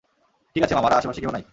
ঠিক 0.55 0.63
আছে, 0.63 0.75
মামারা, 0.75 0.95
আশেপাশে 0.97 1.21
কেউ 1.21 1.31
নাই। 1.31 1.43